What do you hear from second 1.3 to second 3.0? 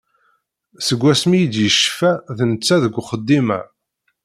i d-yecfa d netta deg